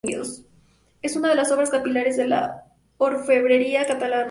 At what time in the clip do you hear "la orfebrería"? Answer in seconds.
2.27-3.85